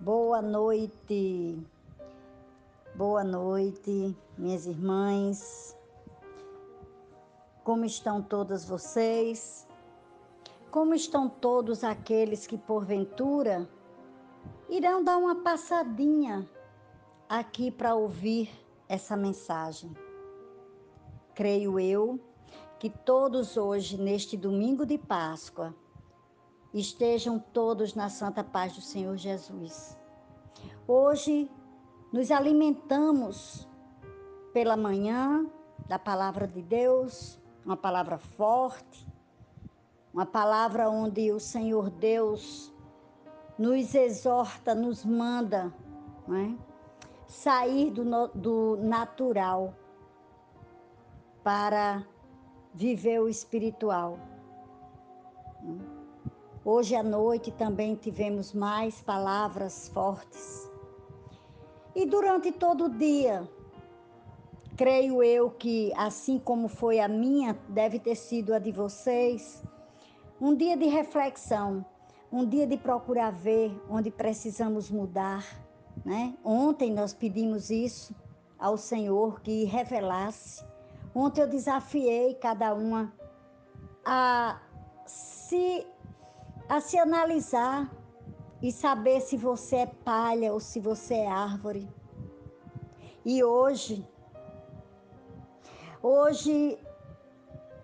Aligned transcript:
Boa 0.00 0.40
noite, 0.40 1.58
boa 2.94 3.24
noite, 3.24 4.16
minhas 4.38 4.64
irmãs. 4.64 5.76
Como 7.64 7.84
estão 7.84 8.22
todas 8.22 8.64
vocês? 8.64 9.66
Como 10.70 10.94
estão 10.94 11.28
todos 11.28 11.82
aqueles 11.82 12.46
que, 12.46 12.56
porventura, 12.56 13.68
irão 14.68 15.02
dar 15.02 15.16
uma 15.16 15.42
passadinha 15.42 16.48
aqui 17.28 17.68
para 17.68 17.96
ouvir 17.96 18.48
essa 18.88 19.16
mensagem? 19.16 19.92
Creio 21.34 21.80
eu 21.80 22.20
que 22.78 22.88
todos 22.88 23.56
hoje, 23.56 24.00
neste 24.00 24.36
domingo 24.36 24.86
de 24.86 24.96
Páscoa, 24.96 25.74
estejam 26.72 27.38
todos 27.38 27.94
na 27.94 28.08
santa 28.08 28.44
paz 28.44 28.74
do 28.74 28.80
Senhor 28.80 29.16
Jesus. 29.16 29.98
Hoje 30.86 31.50
nos 32.12 32.30
alimentamos 32.30 33.68
pela 34.52 34.76
manhã 34.76 35.46
da 35.86 35.98
palavra 35.98 36.46
de 36.46 36.62
Deus, 36.62 37.40
uma 37.64 37.76
palavra 37.76 38.18
forte, 38.18 39.06
uma 40.12 40.26
palavra 40.26 40.88
onde 40.88 41.30
o 41.32 41.40
Senhor 41.40 41.90
Deus 41.90 42.72
nos 43.58 43.94
exorta, 43.94 44.74
nos 44.74 45.04
manda 45.04 45.72
é? 46.30 46.54
sair 47.26 47.90
do, 47.90 48.28
do 48.34 48.76
natural 48.78 49.74
para 51.42 52.06
viver 52.74 53.20
o 53.20 53.28
espiritual. 53.28 54.18
Hoje 56.64 56.96
à 56.96 57.02
noite 57.02 57.50
também 57.52 57.94
tivemos 57.94 58.52
mais 58.52 59.00
palavras 59.00 59.88
fortes. 59.88 60.70
E 61.94 62.04
durante 62.04 62.52
todo 62.52 62.86
o 62.86 62.88
dia, 62.88 63.48
creio 64.76 65.22
eu 65.22 65.50
que, 65.50 65.92
assim 65.96 66.38
como 66.38 66.68
foi 66.68 67.00
a 67.00 67.08
minha, 67.08 67.58
deve 67.68 67.98
ter 67.98 68.16
sido 68.16 68.52
a 68.52 68.58
de 68.58 68.72
vocês, 68.72 69.62
um 70.40 70.54
dia 70.54 70.76
de 70.76 70.86
reflexão, 70.86 71.84
um 72.30 72.44
dia 72.44 72.66
de 72.66 72.76
procurar 72.76 73.30
ver 73.30 73.72
onde 73.88 74.10
precisamos 74.10 74.90
mudar. 74.90 75.44
Né? 76.04 76.36
Ontem 76.44 76.92
nós 76.92 77.12
pedimos 77.12 77.70
isso 77.70 78.14
ao 78.58 78.76
Senhor 78.76 79.40
que 79.40 79.64
revelasse. 79.64 80.64
Ontem 81.14 81.40
eu 81.40 81.48
desafiei 81.48 82.34
cada 82.34 82.74
uma 82.74 83.12
a 84.04 84.60
se 85.06 85.86
a 86.68 86.80
se 86.80 86.98
analisar 86.98 87.90
e 88.60 88.70
saber 88.70 89.20
se 89.20 89.36
você 89.36 89.76
é 89.76 89.86
palha 89.86 90.52
ou 90.52 90.60
se 90.60 90.80
você 90.80 91.14
é 91.14 91.26
árvore. 91.26 91.88
E 93.24 93.42
hoje, 93.42 94.06
hoje 96.02 96.78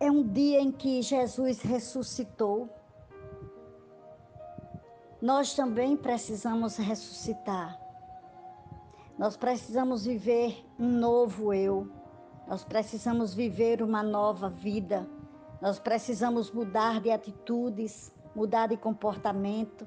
é 0.00 0.10
um 0.10 0.22
dia 0.22 0.60
em 0.60 0.70
que 0.70 1.00
Jesus 1.00 1.62
ressuscitou. 1.62 2.68
Nós 5.20 5.54
também 5.54 5.96
precisamos 5.96 6.76
ressuscitar. 6.76 7.80
Nós 9.16 9.36
precisamos 9.36 10.04
viver 10.04 10.64
um 10.78 10.88
novo 10.88 11.54
eu. 11.54 11.88
Nós 12.46 12.64
precisamos 12.64 13.32
viver 13.32 13.80
uma 13.82 14.02
nova 14.02 14.50
vida. 14.50 15.08
Nós 15.62 15.78
precisamos 15.78 16.50
mudar 16.50 17.00
de 17.00 17.10
atitudes 17.10 18.12
mudar 18.34 18.68
de 18.68 18.76
comportamento. 18.76 19.86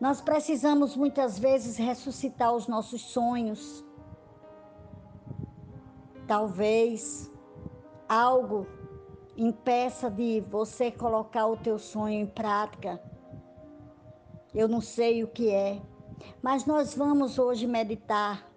Nós 0.00 0.20
precisamos 0.20 0.96
muitas 0.96 1.38
vezes 1.38 1.76
ressuscitar 1.76 2.54
os 2.54 2.66
nossos 2.66 3.02
sonhos. 3.02 3.84
Talvez 6.26 7.30
algo 8.08 8.66
impeça 9.36 10.10
de 10.10 10.40
você 10.48 10.90
colocar 10.90 11.46
o 11.46 11.56
teu 11.56 11.78
sonho 11.78 12.20
em 12.20 12.26
prática. 12.26 13.00
Eu 14.54 14.66
não 14.66 14.80
sei 14.80 15.22
o 15.22 15.28
que 15.28 15.50
é, 15.50 15.80
mas 16.42 16.64
nós 16.64 16.94
vamos 16.94 17.38
hoje 17.38 17.66
meditar 17.66 18.50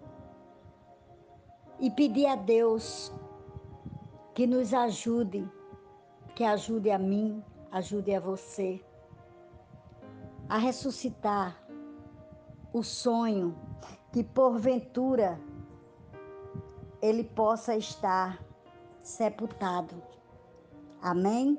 e 1.78 1.90
pedir 1.90 2.26
a 2.26 2.36
Deus 2.36 3.12
que 4.34 4.46
nos 4.46 4.72
ajude, 4.72 5.46
que 6.34 6.44
ajude 6.44 6.90
a 6.90 6.98
mim, 6.98 7.42
ajude 7.70 8.14
a 8.14 8.20
você 8.20 8.80
a 10.48 10.58
ressuscitar 10.58 11.56
o 12.72 12.82
sonho 12.82 13.56
que 14.12 14.24
porventura 14.24 15.40
ele 17.00 17.22
possa 17.22 17.76
estar 17.76 18.42
sepultado. 19.02 19.94
Amém? 21.00 21.58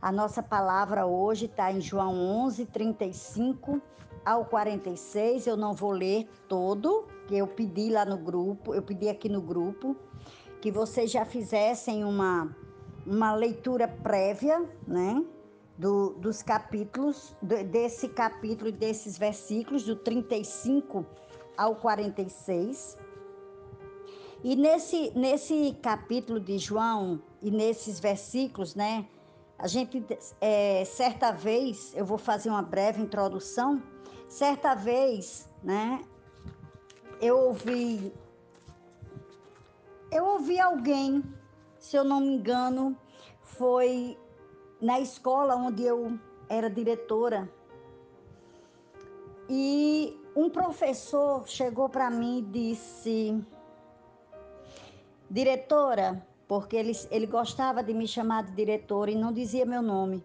A 0.00 0.10
nossa 0.10 0.42
palavra 0.42 1.06
hoje 1.06 1.44
está 1.44 1.70
em 1.70 1.80
João 1.80 2.18
11, 2.18 2.66
35 2.66 3.80
ao 4.24 4.46
46. 4.46 5.46
Eu 5.46 5.56
não 5.56 5.74
vou 5.74 5.92
ler 5.92 6.28
todo, 6.48 7.06
que 7.28 7.36
eu 7.36 7.46
pedi 7.46 7.90
lá 7.90 8.04
no 8.04 8.16
grupo, 8.16 8.74
eu 8.74 8.82
pedi 8.82 9.08
aqui 9.08 9.28
no 9.28 9.40
grupo, 9.40 9.94
que 10.60 10.72
vocês 10.72 11.10
já 11.10 11.24
fizessem 11.24 12.02
uma, 12.02 12.56
uma 13.06 13.34
leitura 13.34 13.86
prévia, 13.86 14.66
né? 14.86 15.24
Do, 15.82 16.10
dos 16.10 16.42
capítulos, 16.42 17.34
desse 17.42 18.08
capítulo 18.08 18.68
e 18.68 18.72
desses 18.72 19.18
versículos, 19.18 19.82
do 19.82 19.96
35 19.96 21.04
ao 21.56 21.74
46. 21.74 22.96
E 24.44 24.54
nesse, 24.54 25.10
nesse 25.18 25.76
capítulo 25.82 26.38
de 26.38 26.56
João 26.56 27.20
e 27.40 27.50
nesses 27.50 27.98
versículos, 27.98 28.76
né, 28.76 29.08
a 29.58 29.66
gente, 29.66 30.04
é, 30.40 30.84
certa 30.84 31.32
vez, 31.32 31.92
eu 31.96 32.04
vou 32.04 32.18
fazer 32.18 32.48
uma 32.48 32.62
breve 32.62 33.02
introdução, 33.02 33.82
certa 34.28 34.76
vez, 34.76 35.50
né, 35.64 36.00
eu 37.20 37.38
ouvi, 37.38 38.12
eu 40.12 40.26
ouvi 40.26 40.60
alguém, 40.60 41.24
se 41.80 41.96
eu 41.96 42.04
não 42.04 42.20
me 42.20 42.36
engano, 42.36 42.96
foi 43.40 44.16
na 44.82 44.98
escola 44.98 45.54
onde 45.54 45.84
eu 45.84 46.18
era 46.48 46.68
diretora. 46.68 47.48
E 49.48 50.20
um 50.34 50.50
professor 50.50 51.46
chegou 51.46 51.88
para 51.88 52.10
mim 52.10 52.38
e 52.38 52.42
disse: 52.42 53.46
Diretora, 55.30 56.26
porque 56.48 56.76
ele, 56.76 56.92
ele 57.10 57.26
gostava 57.26 57.82
de 57.82 57.94
me 57.94 58.08
chamar 58.08 58.42
de 58.42 58.52
diretora 58.52 59.12
e 59.12 59.14
não 59.14 59.32
dizia 59.32 59.64
meu 59.64 59.82
nome. 59.82 60.24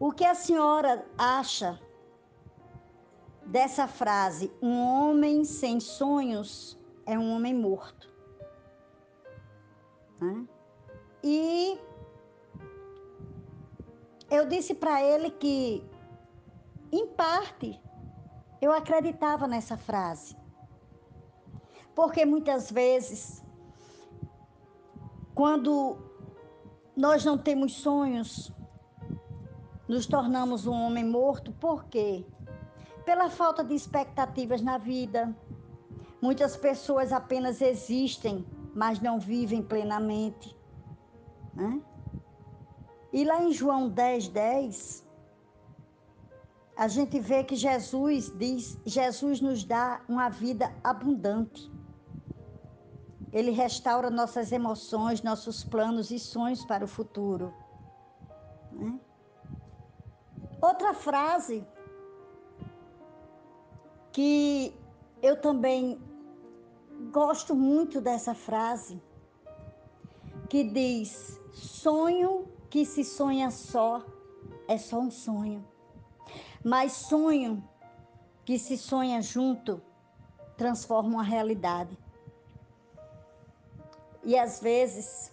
O 0.00 0.10
que 0.10 0.24
a 0.24 0.34
senhora 0.34 1.06
acha 1.18 1.78
dessa 3.44 3.86
frase? 3.86 4.50
Um 4.62 4.80
homem 4.80 5.44
sem 5.44 5.80
sonhos 5.80 6.78
é 7.04 7.18
um 7.18 7.34
homem 7.34 7.54
morto. 7.54 8.08
Né? 10.20 10.46
E 11.22 11.78
eu 14.30 14.46
disse 14.46 14.74
para 14.74 15.02
ele 15.02 15.30
que, 15.30 15.84
em 16.90 17.06
parte, 17.06 17.80
eu 18.60 18.72
acreditava 18.72 19.46
nessa 19.46 19.76
frase. 19.76 20.36
Porque 21.94 22.24
muitas 22.24 22.70
vezes, 22.70 23.42
quando 25.34 25.98
nós 26.96 27.24
não 27.24 27.38
temos 27.38 27.74
sonhos, 27.74 28.52
nos 29.88 30.06
tornamos 30.06 30.66
um 30.66 30.72
homem 30.72 31.04
morto, 31.04 31.52
por 31.52 31.84
quê? 31.84 32.26
Pela 33.04 33.30
falta 33.30 33.62
de 33.62 33.74
expectativas 33.74 34.60
na 34.60 34.78
vida. 34.78 35.34
Muitas 36.20 36.56
pessoas 36.56 37.12
apenas 37.12 37.60
existem, 37.60 38.44
mas 38.74 39.00
não 39.00 39.20
vivem 39.20 39.62
plenamente. 39.62 40.56
Né? 41.54 41.80
E 43.16 43.24
lá 43.24 43.42
em 43.42 43.50
João 43.50 43.88
10, 43.88 44.28
10, 44.28 45.02
a 46.76 46.86
gente 46.86 47.18
vê 47.18 47.42
que 47.42 47.56
Jesus 47.56 48.30
diz, 48.36 48.78
Jesus 48.84 49.40
nos 49.40 49.64
dá 49.64 50.02
uma 50.06 50.28
vida 50.28 50.70
abundante. 50.84 51.72
Ele 53.32 53.52
restaura 53.52 54.10
nossas 54.10 54.52
emoções, 54.52 55.22
nossos 55.22 55.64
planos 55.64 56.10
e 56.10 56.18
sonhos 56.18 56.62
para 56.66 56.84
o 56.84 56.86
futuro. 56.86 57.54
Né? 58.70 59.00
Outra 60.60 60.92
frase 60.92 61.66
que 64.12 64.78
eu 65.22 65.40
também 65.40 65.98
gosto 67.10 67.54
muito 67.54 67.98
dessa 67.98 68.34
frase, 68.34 69.02
que 70.50 70.62
diz: 70.64 71.40
sonho 71.54 72.54
que 72.70 72.84
se 72.84 73.04
sonha 73.04 73.50
só 73.50 74.04
é 74.68 74.78
só 74.78 74.98
um 74.98 75.10
sonho. 75.10 75.66
Mas 76.64 76.92
sonho 76.92 77.62
que 78.44 78.58
se 78.58 78.76
sonha 78.76 79.20
junto 79.22 79.80
transforma 80.56 81.08
uma 81.08 81.22
realidade. 81.22 81.96
E 84.24 84.36
às 84.36 84.60
vezes, 84.60 85.32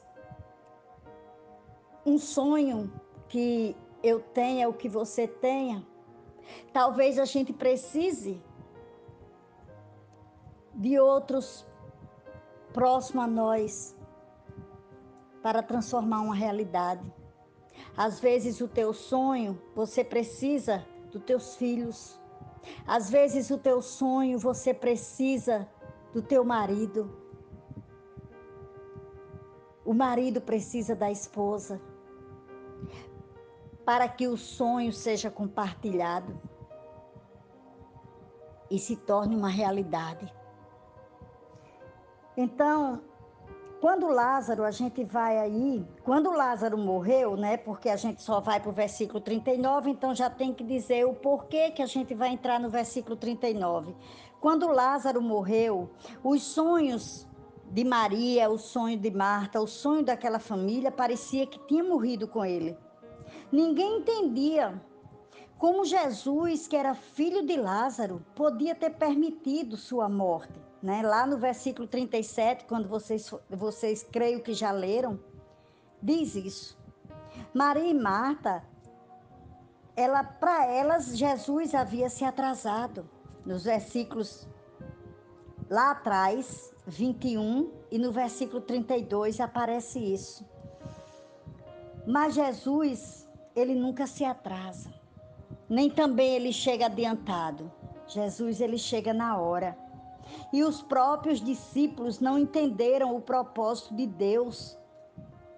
um 2.06 2.18
sonho 2.18 2.94
que 3.27 3.75
eu 4.03 4.19
tenha, 4.19 4.69
o 4.69 4.74
que 4.74 4.88
você 4.88 5.27
tenha, 5.27 5.85
talvez 6.71 7.18
a 7.18 7.25
gente 7.25 7.51
precise 7.51 8.41
de 10.75 11.00
outros 11.00 11.65
próximos 12.74 13.24
a 13.24 13.27
nós 13.27 13.95
para 15.41 15.63
transformar 15.63 16.21
uma 16.21 16.35
realidade. 16.35 17.12
Às 17.95 18.19
vezes 18.19 18.60
o 18.60 18.68
teu 18.68 18.94
sonho, 18.94 19.62
você 19.75 20.04
precisa 20.04 20.86
dos 21.12 21.24
teus 21.24 21.56
filhos. 21.56 22.19
Às 22.88 23.10
vezes 23.10 23.50
o 23.51 23.57
teu 23.57 23.81
sonho, 23.81 24.40
você 24.40 24.74
precisa 24.74 25.68
do 26.12 26.22
teu 26.22 26.44
marido. 26.44 27.16
O 29.86 29.94
marido 29.94 30.42
precisa 30.42 30.95
da 30.95 31.12
esposa 31.12 31.80
para 33.86 34.07
que 34.07 34.28
o 34.28 34.38
sonho 34.38 34.94
seja 34.94 35.30
compartilhado 35.30 36.40
e 38.72 38.80
se 38.80 38.95
torne 38.95 39.36
uma 39.36 39.50
realidade. 39.50 40.34
Então, 42.36 43.04
quando 43.83 44.07
Lázaro, 44.07 44.63
a 44.63 44.71
gente 44.71 45.03
vai 45.03 45.38
aí, 45.38 45.85
quando 46.06 46.31
Lázaro 46.31 46.77
morreu, 46.77 47.35
né? 47.35 47.57
Porque 47.57 47.89
a 47.89 47.97
gente 47.97 48.21
só 48.21 48.39
vai 48.39 48.57
para 48.57 48.69
o 48.69 48.74
versículo 48.74 49.19
39, 49.19 49.89
então 49.89 50.15
já 50.15 50.30
tem 50.30 50.53
que 50.53 50.63
dizer 50.63 51.06
o 51.06 51.13
porquê 51.13 51.69
que 51.69 51.81
a 51.81 51.85
gente 51.85 52.13
vai 52.13 52.30
entrar 52.30 52.62
no 52.62 52.69
versículo 52.69 53.18
39. 53.18 53.94
Quando 54.39 54.71
Lázaro 54.71 55.21
morreu, 55.21 55.91
os 56.24 56.44
sonhos 56.44 57.27
de 57.71 57.83
Maria, 57.83 58.50
o 58.50 58.57
sonho 58.57 58.97
de 58.97 59.12
Marta, 59.12 59.59
o 59.59 59.68
sonho 59.68 60.01
daquela 60.01 60.39
família 60.39 60.89
parecia 60.89 61.45
que 61.45 61.59
tinha 61.68 61.83
morrido 61.83 62.25
com 62.25 62.45
ele. 62.45 62.77
Ninguém 63.51 63.97
entendia 63.97 64.81
como 65.57 65.83
Jesus, 65.83 66.69
que 66.69 66.77
era 66.77 66.95
filho 66.95 67.45
de 67.45 67.57
Lázaro, 67.57 68.25
podia 68.33 68.75
ter 68.75 68.91
permitido 68.91 69.75
sua 69.75 70.07
morte. 70.07 70.62
Né? 70.83 71.01
Lá 71.01 71.25
no 71.25 71.38
versículo 71.38 71.88
37, 71.88 72.65
quando 72.65 72.89
vocês, 72.89 73.33
vocês 73.50 74.03
creio 74.03 74.44
que 74.44 74.53
já 74.53 74.69
leram, 74.69 75.18
diz 76.01 76.35
isso. 76.35 76.77
Maria 77.53 77.89
e 77.89 77.94
Marta, 77.94 78.62
ela, 79.95 80.25
para 80.25 80.65
elas, 80.65 81.18
Jesus 81.18 81.74
havia 81.74 82.09
se 82.09 82.25
atrasado. 82.25 83.09
Nos 83.45 83.63
versículos 83.63 84.45
lá 85.69 85.91
atrás, 85.91 86.74
21, 86.85 87.71
e 87.89 87.97
no 87.97 88.12
versículo 88.12 88.59
32 88.59 89.39
aparece 89.39 90.00
isso. 90.00 90.45
Mas 92.06 92.35
Jesus, 92.35 93.25
ele 93.56 93.74
nunca 93.74 94.06
se 94.06 94.25
atrasa, 94.25 94.94
nem 95.69 95.89
também 95.89 96.35
ele 96.35 96.51
chega 96.51 96.88
adiantado. 96.88 97.71
Jesus, 98.06 98.59
ele 98.59 98.77
chega 98.77 99.13
na 99.13 99.38
hora. 99.38 99.82
E 100.52 100.64
os 100.64 100.81
próprios 100.81 101.42
discípulos 101.42 102.20
não 102.20 102.38
entenderam 102.38 103.16
o 103.16 103.22
propósito 103.22 103.96
de 103.96 104.08
Deus 104.08 104.78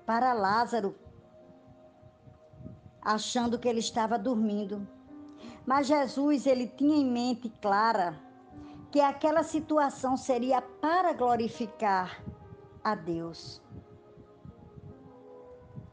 para 0.06 0.34
Lázaro, 0.34 0.96
achando 3.02 3.60
que 3.60 3.68
ele 3.68 3.80
estava 3.80 4.18
dormindo. 4.18 4.88
Mas 5.66 5.88
Jesus, 5.88 6.46
ele 6.46 6.68
tinha 6.68 6.98
em 6.98 7.06
mente 7.06 7.50
clara 7.62 8.20
que 8.92 9.02
aquela 9.02 9.44
situação 9.44 10.16
seria 10.16 10.62
para 10.62 11.14
glorificar 11.14 12.24
a 12.84 12.96
Deus. 12.96 13.62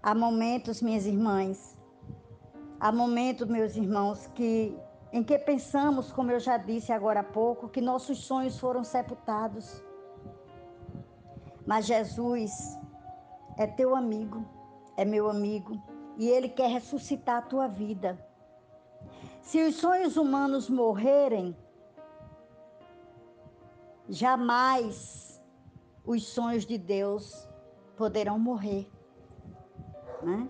Há 0.02 0.14
momentos, 0.14 0.82
minhas 0.82 1.06
irmãs, 1.06 1.76
há 2.78 2.92
momentos, 2.92 3.48
meus 3.48 3.76
irmãos, 3.76 4.26
que 4.34 4.76
em 5.12 5.22
que 5.22 5.38
pensamos, 5.38 6.10
como 6.10 6.30
eu 6.30 6.40
já 6.40 6.56
disse 6.56 6.90
agora 6.90 7.20
há 7.20 7.24
pouco, 7.24 7.68
que 7.68 7.80
nossos 7.80 8.24
sonhos 8.24 8.58
foram 8.58 8.82
sepultados. 8.82 9.84
Mas 11.66 11.86
Jesus 11.86 12.78
é 13.58 13.66
teu 13.66 13.94
amigo, 13.94 14.44
é 14.96 15.04
meu 15.04 15.28
amigo, 15.28 15.80
e 16.16 16.28
ele 16.28 16.48
quer 16.48 16.70
ressuscitar 16.70 17.38
a 17.38 17.42
tua 17.42 17.68
vida. 17.68 18.18
Se 19.42 19.62
os 19.66 19.76
sonhos 19.76 20.16
humanos 20.16 20.70
morrerem, 20.70 21.54
jamais 24.08 25.42
os 26.04 26.26
sonhos 26.26 26.64
de 26.64 26.78
Deus 26.78 27.48
poderão 27.96 28.38
morrer. 28.38 28.90
Né? 30.22 30.48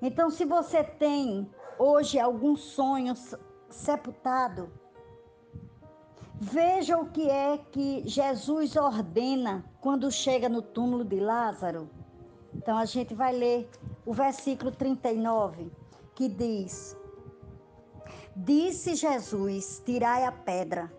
Então, 0.00 0.30
se 0.30 0.44
você 0.44 0.84
tem 0.84 1.50
hoje 1.78 2.18
algum 2.18 2.56
sonho 2.56 3.14
sepultado. 3.74 4.70
Veja 6.40 6.98
o 6.98 7.10
que 7.10 7.28
é 7.30 7.58
que 7.58 8.02
Jesus 8.06 8.76
ordena 8.76 9.64
quando 9.80 10.10
chega 10.10 10.48
no 10.48 10.62
túmulo 10.62 11.04
de 11.04 11.20
Lázaro. 11.20 11.88
Então 12.54 12.76
a 12.76 12.84
gente 12.84 13.14
vai 13.14 13.32
ler 13.32 13.68
o 14.04 14.12
versículo 14.12 14.70
39, 14.70 15.70
que 16.14 16.28
diz: 16.28 16.96
Disse 18.34 18.94
Jesus: 18.94 19.82
Tirai 19.84 20.24
a 20.24 20.32
pedra. 20.32 20.92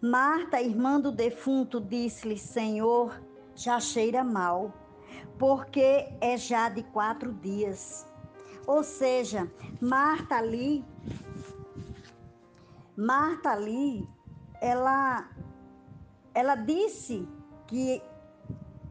Marta, 0.00 0.60
irmã 0.60 1.00
do 1.00 1.12
defunto, 1.12 1.80
disse-lhe: 1.80 2.38
Senhor, 2.38 3.20
já 3.54 3.80
cheira 3.80 4.22
mal, 4.22 4.72
porque 5.38 6.12
é 6.20 6.36
já 6.36 6.68
de 6.68 6.82
quatro 6.82 7.32
dias. 7.32 8.06
Ou 8.66 8.82
seja, 8.82 9.50
Marta 9.80 10.36
ali 10.36 10.84
Marta 12.98 13.50
ali, 13.50 14.04
ela, 14.60 15.30
ela 16.34 16.56
disse 16.56 17.28
que 17.68 18.02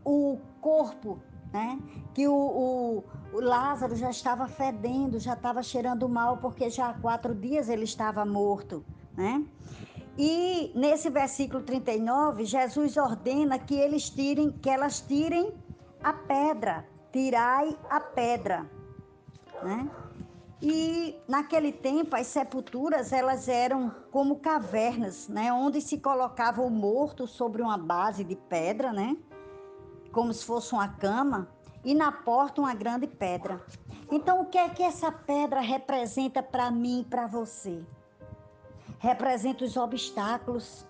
o 0.06 0.40
corpo, 0.62 1.20
né, 1.52 1.78
que 2.14 2.26
o, 2.26 2.34
o, 2.34 3.04
o 3.34 3.42
Lázaro 3.42 3.98
já 3.98 4.10
estava 4.10 4.48
fedendo, 4.48 5.20
já 5.20 5.34
estava 5.34 5.62
cheirando 5.62 6.08
mal, 6.08 6.38
porque 6.38 6.70
já 6.70 6.92
há 6.92 6.94
quatro 6.94 7.36
dias 7.36 7.68
ele 7.68 7.84
estava 7.84 8.26
morto, 8.26 8.86
né? 9.18 9.46
E 10.18 10.72
nesse 10.74 11.10
versículo 11.10 11.62
39, 11.62 12.46
Jesus 12.46 12.96
ordena 12.96 13.60
que 13.60 13.76
eles 13.76 14.10
tirem, 14.10 14.52
que 14.52 14.70
elas 14.70 15.02
tirem 15.02 15.54
a 16.02 16.14
pedra, 16.14 16.88
tirai 17.12 17.78
a 17.90 18.00
pedra, 18.00 18.72
né? 19.62 19.92
E 20.62 21.16
naquele 21.28 21.72
tempo 21.72 22.16
as 22.16 22.28
sepulturas 22.28 23.14
elas 23.14 23.48
eram 23.48 23.94
como 24.12 24.40
cavernas, 24.40 25.28
né, 25.28 25.54
onde 25.54 25.82
se 25.82 26.00
colocava 26.00 26.62
o 26.64 26.70
morto 26.70 27.28
sobre 27.28 27.62
uma 27.62 27.78
base 27.78 28.24
de 28.24 28.36
pedra, 28.36 28.92
né, 28.92 29.16
como 30.12 30.34
se 30.34 30.44
fosse 30.44 30.74
uma 30.74 30.88
cama, 30.88 31.48
e 31.84 31.94
na 31.94 32.12
porta 32.12 32.60
uma 32.60 32.74
grande 32.74 33.06
pedra. 33.06 33.62
Então 34.12 34.42
o 34.42 34.46
que 34.46 34.58
é 34.58 34.68
que 34.68 34.82
essa 34.82 35.12
pedra 35.12 35.60
representa 35.60 36.42
para 36.42 36.72
mim 36.72 37.02
e 37.02 37.06
para 37.06 37.28
você? 37.28 37.86
Representa 38.98 39.64
os 39.64 39.78
obstáculos 39.78 40.88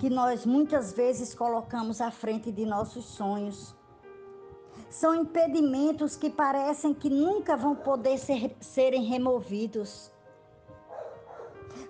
que 0.00 0.10
nós 0.10 0.44
muitas 0.44 0.92
vezes 0.92 1.32
colocamos 1.32 2.00
à 2.00 2.10
frente 2.10 2.50
de 2.50 2.66
nossos 2.66 3.04
sonhos 3.04 3.76
são 4.94 5.12
impedimentos 5.12 6.14
que 6.14 6.30
parecem 6.30 6.94
que 6.94 7.10
nunca 7.10 7.56
vão 7.56 7.74
poder 7.74 8.16
ser, 8.16 8.56
serem 8.60 9.02
removidos. 9.02 10.08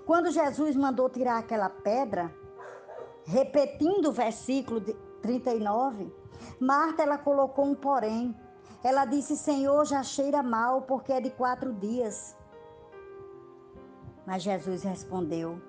Quando 0.07 0.31
Jesus 0.31 0.75
mandou 0.75 1.11
tirar 1.11 1.37
aquela 1.37 1.69
pedra, 1.69 2.35
repetindo 3.27 4.07
o 4.07 4.13
versículo 4.13 4.81
39, 5.21 6.11
Marta 6.59 7.03
ela 7.03 7.19
colocou 7.19 7.67
um 7.67 7.75
porém. 7.75 8.35
Ela 8.83 9.05
disse: 9.05 9.37
Senhor, 9.37 9.85
já 9.85 10.03
cheira 10.03 10.43
mal, 10.43 10.83
porque 10.83 11.13
é 11.13 11.21
de 11.21 11.29
quatro 11.29 11.75
dias. 11.75 12.35
Mas 14.27 14.43
Jesus 14.43 14.83
respondeu: 14.83 15.61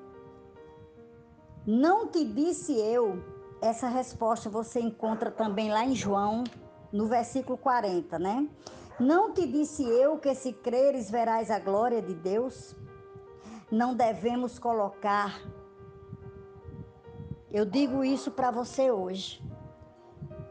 Não 1.67 2.07
te 2.07 2.23
disse 2.23 2.79
eu. 2.79 3.21
Essa 3.61 3.89
resposta 3.89 4.49
você 4.49 4.79
encontra 4.79 5.29
também 5.29 5.69
lá 5.69 5.83
em 5.83 5.95
João 5.95 6.45
no 6.95 7.07
versículo 7.07 7.57
40, 7.57 8.17
né? 8.17 8.47
Não 8.97 9.33
te 9.33 9.45
disse 9.45 9.83
eu 9.83 10.17
que 10.17 10.33
se 10.33 10.53
creres 10.53 11.11
verás 11.11 11.51
a 11.51 11.59
glória 11.59 12.01
de 12.01 12.13
Deus? 12.13 12.73
Não 13.69 13.93
devemos 13.93 14.57
colocar. 14.57 15.41
Eu 17.51 17.65
digo 17.65 18.01
isso 18.01 18.31
para 18.31 18.49
você 18.49 18.91
hoje. 18.91 19.43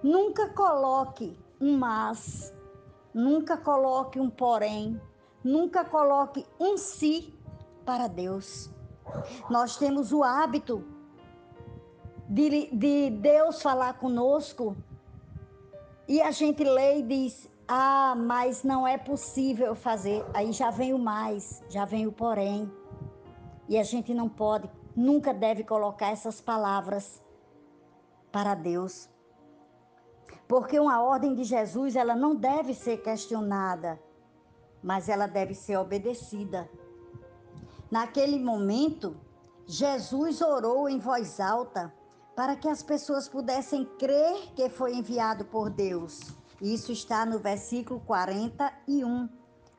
Nunca 0.03 0.51
coloque 0.51 1.35
um 1.59 1.79
mas, 1.79 2.53
nunca 3.15 3.57
coloque 3.57 4.21
um 4.21 4.29
porém, 4.29 5.01
nunca 5.43 5.83
coloque 5.83 6.47
um 6.61 6.77
si 6.77 7.33
para 7.87 8.07
Deus. 8.07 8.71
Nós 9.49 9.79
temos 9.79 10.13
o 10.13 10.23
hábito 10.23 10.85
de, 12.29 12.69
de 12.71 13.09
Deus 13.09 13.63
falar 13.63 13.95
conosco 13.95 14.77
e 16.07 16.21
a 16.21 16.31
gente 16.31 16.63
lê 16.63 16.99
e 16.99 17.03
diz: 17.03 17.49
Ah, 17.67 18.15
mas 18.17 18.63
não 18.63 18.87
é 18.87 18.99
possível 18.99 19.75
fazer. 19.75 20.25
Aí 20.35 20.53
já 20.53 20.71
vem 20.71 20.93
o 20.93 20.99
mais, 20.99 21.63
já 21.69 21.85
vem 21.85 22.07
o 22.07 22.13
porém. 22.13 22.71
E 23.69 23.79
a 23.79 23.83
gente 23.83 24.13
não 24.13 24.29
pode, 24.29 24.71
nunca 24.95 25.33
deve 25.33 25.65
colocar 25.65 26.11
essas 26.11 26.41
palavras 26.41 27.23
para 28.31 28.55
Deus. 28.55 29.09
Porque 30.47 30.79
uma 30.79 31.03
ordem 31.03 31.35
de 31.35 31.45
Jesus, 31.45 31.97
ela 31.97 32.15
não 32.15 32.35
deve 32.35 32.75
ser 32.75 32.99
questionada, 32.99 33.99
mas 34.83 35.09
ela 35.09 35.27
deve 35.27 35.55
ser 35.55 35.79
obedecida. 35.79 36.69
Naquele 37.91 38.39
momento, 38.39 39.17
Jesus 39.67 40.43
orou 40.43 40.87
em 40.89 40.99
voz 40.99 41.41
alta 41.41 41.93
para 42.35 42.57
que 42.57 42.69
as 42.69 42.83
pessoas 42.83 43.29
pudessem 43.29 43.85
crer 43.99 44.53
que 44.55 44.69
foi 44.69 44.95
enviado 44.95 45.45
por 45.45 45.71
Deus. 45.71 46.21
Isso 46.61 46.93
está 46.93 47.25
no 47.27 47.39
versículo 47.39 48.01
41, 48.01 49.29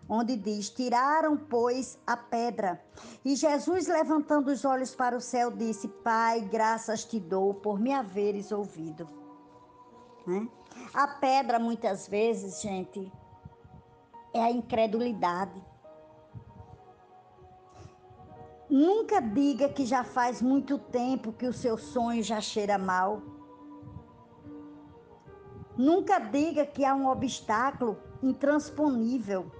onde 0.08 0.36
diz: 0.36 0.70
Tiraram, 0.70 1.38
pois, 1.38 1.98
a 2.06 2.16
pedra. 2.16 2.84
E 3.24 3.36
Jesus, 3.36 3.88
levantando 3.88 4.52
os 4.52 4.64
olhos 4.66 4.94
para 4.94 5.18
o 5.18 5.22
céu, 5.22 5.52
disse: 5.52 5.88
Pai, 5.88 6.42
graças 6.42 7.04
te 7.06 7.20
dou 7.20 7.54
por 7.54 7.80
me 7.80 7.94
haveres 7.94 8.52
ouvido. 8.52 9.08
Né? 10.26 10.48
A 10.94 11.08
pedra, 11.08 11.60
muitas 11.60 12.08
vezes, 12.08 12.62
gente, 12.62 13.12
é 14.34 14.42
a 14.42 14.52
incredulidade. 14.52 15.64
Nunca 18.70 19.22
diga 19.22 19.70
que 19.70 19.86
já 19.86 20.04
faz 20.04 20.42
muito 20.42 20.78
tempo 20.78 21.32
que 21.32 21.48
o 21.48 21.54
seu 21.54 21.78
sonho 21.78 22.24
já 22.24 22.42
cheira 22.42 22.78
mal. 22.78 23.22
Nunca 25.78 26.20
diga 26.20 26.66
que 26.66 26.84
há 26.84 26.96
um 26.96 27.08
obstáculo 27.08 27.98
intransponível, 28.24 29.52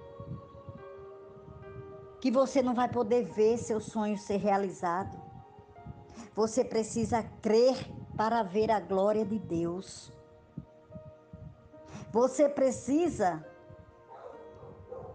que 2.20 2.32
você 2.32 2.64
não 2.64 2.74
vai 2.74 2.90
poder 2.90 3.24
ver 3.24 3.58
seu 3.58 3.80
sonho 3.80 4.18
ser 4.18 4.38
realizado. 4.38 5.22
Você 6.34 6.64
precisa 6.64 7.22
crer 7.42 7.76
para 8.16 8.44
ver 8.44 8.72
a 8.72 8.80
glória 8.80 9.26
de 9.26 9.38
Deus. 9.38 10.12
Você 12.12 12.48
precisa 12.48 13.46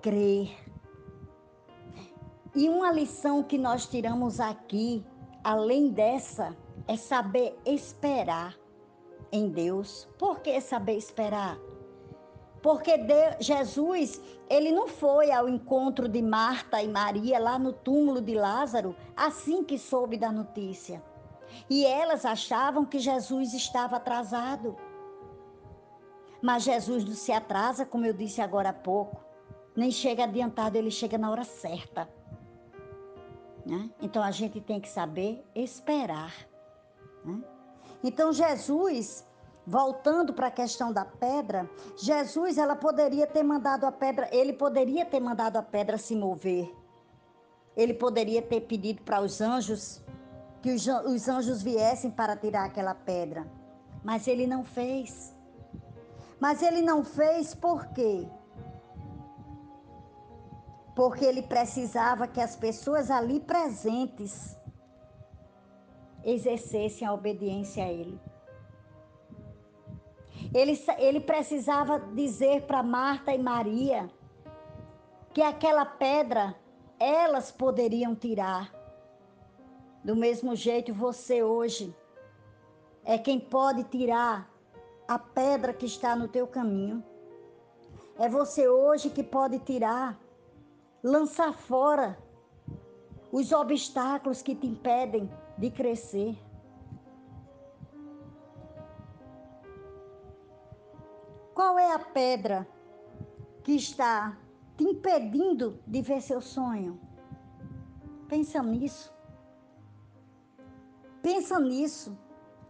crer. 0.02 0.69
E 2.54 2.68
uma 2.68 2.90
lição 2.90 3.42
que 3.42 3.56
nós 3.56 3.86
tiramos 3.86 4.40
aqui, 4.40 5.04
além 5.44 5.88
dessa, 5.88 6.56
é 6.88 6.96
saber 6.96 7.56
esperar 7.64 8.56
em 9.30 9.48
Deus. 9.48 10.08
Por 10.18 10.40
que 10.40 10.60
saber 10.60 10.96
esperar? 10.96 11.58
Porque 12.62 12.98
Deus, 12.98 13.36
Jesus, 13.38 14.20
ele 14.48 14.70
não 14.70 14.86
foi 14.86 15.30
ao 15.30 15.48
encontro 15.48 16.08
de 16.08 16.20
Marta 16.20 16.82
e 16.82 16.88
Maria 16.88 17.38
lá 17.38 17.58
no 17.58 17.72
túmulo 17.72 18.20
de 18.20 18.34
Lázaro 18.34 18.94
assim 19.16 19.64
que 19.64 19.78
soube 19.78 20.18
da 20.18 20.30
notícia. 20.30 21.02
E 21.68 21.86
elas 21.86 22.24
achavam 22.24 22.84
que 22.84 22.98
Jesus 22.98 23.54
estava 23.54 23.96
atrasado. 23.96 24.76
Mas 26.42 26.64
Jesus 26.64 27.04
não 27.04 27.14
se 27.14 27.32
atrasa, 27.32 27.86
como 27.86 28.06
eu 28.06 28.12
disse 28.12 28.40
agora 28.40 28.70
há 28.70 28.72
pouco, 28.72 29.22
nem 29.76 29.90
chega 29.90 30.24
adiantado, 30.24 30.76
ele 30.76 30.90
chega 30.90 31.16
na 31.16 31.30
hora 31.30 31.44
certa. 31.44 32.08
Né? 33.70 33.88
Então 34.00 34.20
a 34.20 34.32
gente 34.32 34.60
tem 34.60 34.80
que 34.80 34.88
saber 34.88 35.46
esperar. 35.54 36.34
Né? 37.24 37.40
Então 38.02 38.32
Jesus, 38.32 39.24
voltando 39.64 40.34
para 40.34 40.48
a 40.48 40.50
questão 40.50 40.92
da 40.92 41.04
pedra, 41.04 41.70
Jesus 41.96 42.58
ela 42.58 42.74
poderia 42.74 43.28
ter 43.28 43.44
mandado 43.44 43.86
a 43.86 43.92
pedra, 43.92 44.28
ele 44.32 44.52
poderia 44.52 45.06
ter 45.06 45.20
mandado 45.20 45.56
a 45.56 45.62
pedra 45.62 45.96
se 45.96 46.16
mover. 46.16 46.68
Ele 47.76 47.94
poderia 47.94 48.42
ter 48.42 48.62
pedido 48.62 49.02
para 49.02 49.20
os 49.20 49.40
anjos 49.40 50.02
que 50.60 50.72
os, 50.72 50.84
os 50.88 51.28
anjos 51.28 51.62
viessem 51.62 52.10
para 52.10 52.36
tirar 52.36 52.64
aquela 52.64 52.92
pedra, 52.92 53.46
mas 54.02 54.26
ele 54.26 54.48
não 54.48 54.64
fez. 54.64 55.32
Mas 56.40 56.60
ele 56.60 56.82
não 56.82 57.04
fez 57.04 57.54
por 57.54 57.86
quê? 57.92 58.28
Porque 61.00 61.24
ele 61.24 61.40
precisava 61.40 62.28
que 62.28 62.42
as 62.42 62.54
pessoas 62.54 63.10
ali 63.10 63.40
presentes 63.40 64.54
exercessem 66.22 67.08
a 67.08 67.14
obediência 67.14 67.82
a 67.82 67.88
ele. 67.90 68.20
Ele, 70.52 70.78
ele 70.98 71.20
precisava 71.20 71.98
dizer 71.98 72.66
para 72.66 72.82
Marta 72.82 73.32
e 73.32 73.38
Maria 73.38 74.10
que 75.32 75.40
aquela 75.40 75.86
pedra 75.86 76.54
elas 76.98 77.50
poderiam 77.50 78.14
tirar. 78.14 78.70
Do 80.04 80.14
mesmo 80.14 80.54
jeito, 80.54 80.92
você 80.92 81.42
hoje 81.42 81.96
é 83.06 83.16
quem 83.16 83.40
pode 83.40 83.84
tirar 83.84 84.52
a 85.08 85.18
pedra 85.18 85.72
que 85.72 85.86
está 85.86 86.14
no 86.14 86.28
teu 86.28 86.46
caminho. 86.46 87.02
É 88.18 88.28
você 88.28 88.68
hoje 88.68 89.08
que 89.08 89.24
pode 89.24 89.58
tirar 89.60 90.20
lançar 91.02 91.52
fora 91.54 92.18
os 93.32 93.52
obstáculos 93.52 94.42
que 94.42 94.54
te 94.54 94.66
impedem 94.66 95.30
de 95.56 95.70
crescer. 95.70 96.36
Qual 101.54 101.78
é 101.78 101.92
a 101.92 101.98
pedra 101.98 102.66
que 103.62 103.72
está 103.72 104.36
te 104.76 104.84
impedindo 104.84 105.78
de 105.86 106.02
ver 106.02 106.20
seu 106.22 106.40
sonho? 106.40 107.00
Pensa 108.28 108.62
nisso. 108.62 109.12
Pensa 111.22 111.58
nisso 111.60 112.16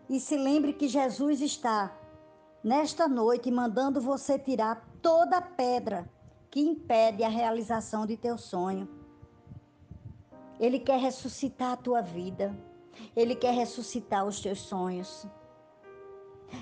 e 0.08 0.18
se 0.18 0.36
lembre 0.36 0.72
que 0.72 0.88
Jesus 0.88 1.40
está 1.40 1.96
nesta 2.64 3.08
noite 3.08 3.50
mandando 3.50 4.00
você 4.00 4.38
tirar 4.38 4.84
toda 5.00 5.38
a 5.38 5.42
pedra 5.42 6.10
que 6.50 6.60
impede 6.60 7.22
a 7.22 7.28
realização 7.28 8.04
de 8.04 8.16
teu 8.16 8.36
sonho. 8.36 8.88
Ele 10.58 10.80
quer 10.80 10.98
ressuscitar 10.98 11.72
a 11.72 11.76
tua 11.76 12.02
vida. 12.02 12.54
Ele 13.14 13.34
quer 13.34 13.54
ressuscitar 13.54 14.26
os 14.26 14.40
teus 14.40 14.60
sonhos. 14.60 15.26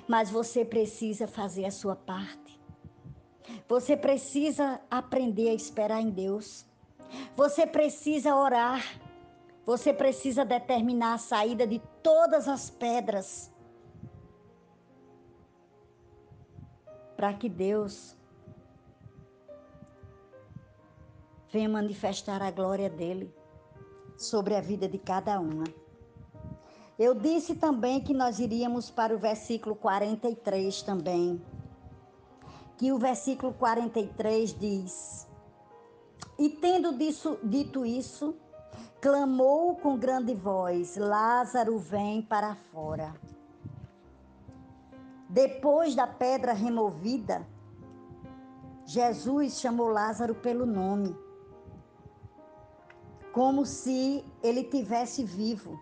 Mas 0.07 0.31
você 0.31 0.65
precisa 0.65 1.27
fazer 1.27 1.65
a 1.65 1.71
sua 1.71 1.97
parte. 1.97 2.61
Você 3.67 3.97
precisa 3.97 4.81
aprender 4.91 5.49
a 5.49 5.55
esperar 5.55 6.03
em 6.03 6.11
Deus. 6.11 6.67
Você 7.35 7.67
precisa 7.67 8.37
orar. 8.37 8.85
Você 9.65 9.93
precisa 9.93 10.45
determinar 10.45 11.15
a 11.15 11.19
saída 11.19 11.67
de 11.67 11.81
todas 12.03 12.47
as 12.47 12.69
pedras. 12.69 13.51
Para 17.17 17.33
que 17.33 17.49
Deus 17.49 18.18
venha 21.51 21.69
manifestar 21.69 22.43
a 22.43 22.51
glória 22.51 22.91
dele 22.91 23.35
sobre 24.17 24.55
a 24.55 24.61
vida 24.61 24.89
de 24.89 24.99
cada 24.99 25.41
uma. 25.41 25.65
Eu 26.99 27.15
disse 27.15 27.55
também 27.55 28.01
que 28.01 28.13
nós 28.13 28.39
iríamos 28.39 28.91
para 28.91 29.15
o 29.15 29.19
versículo 29.19 29.75
43 29.77 30.83
também. 30.83 31.41
Que 32.77 32.93
o 32.93 32.99
versículo 32.99 33.53
43 33.55 34.59
diz: 34.59 35.27
E 36.39 36.49
tendo 36.49 36.97
disso, 36.97 37.39
dito 37.43 37.87
isso, 37.87 38.37
clamou 39.01 39.77
com 39.77 39.97
grande 39.97 40.35
voz: 40.35 40.97
Lázaro, 40.97 41.79
vem 41.79 42.21
para 42.21 42.55
fora. 42.55 43.15
Depois 45.29 45.95
da 45.95 46.07
pedra 46.07 46.53
removida, 46.53 47.47
Jesus 48.85 49.61
chamou 49.61 49.89
Lázaro 49.89 50.35
pelo 50.35 50.65
nome 50.65 51.15
como 53.33 53.65
se 53.65 54.25
ele 54.43 54.65
tivesse 54.65 55.25
vivo. 55.25 55.79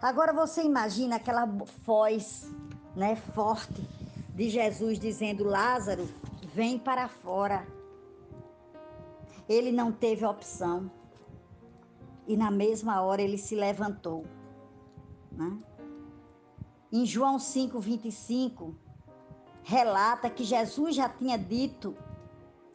Agora 0.00 0.32
você 0.32 0.62
imagina 0.62 1.16
aquela 1.16 1.44
voz, 1.84 2.52
né, 2.96 3.16
forte 3.16 3.82
de 4.34 4.48
Jesus 4.48 4.98
dizendo: 4.98 5.44
Lázaro, 5.44 6.08
vem 6.54 6.78
para 6.78 7.08
fora. 7.08 7.66
Ele 9.48 9.72
não 9.72 9.92
teve 9.92 10.24
opção. 10.24 10.90
E 12.26 12.36
na 12.36 12.50
mesma 12.50 13.02
hora 13.02 13.20
ele 13.20 13.36
se 13.36 13.54
levantou. 13.54 14.24
Né? 15.30 15.58
Em 16.92 17.04
João 17.04 17.36
5:25 17.36 18.74
relata 19.62 20.28
que 20.28 20.44
Jesus 20.44 20.94
já 20.94 21.08
tinha 21.08 21.38
dito 21.38 21.96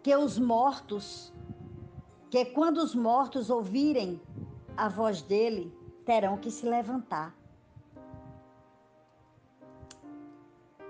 que 0.01 0.15
os 0.15 0.39
mortos 0.39 1.33
que 2.29 2.45
quando 2.45 2.77
os 2.77 2.93
mortos 2.93 3.49
ouvirem 3.49 4.21
a 4.75 4.89
voz 4.89 5.21
dele, 5.21 5.73
terão 6.05 6.37
que 6.37 6.51
se 6.51 6.65
levantar. 6.65 7.35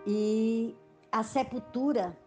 E 0.06 0.75
a 1.12 1.24
sepultura, 1.24 2.17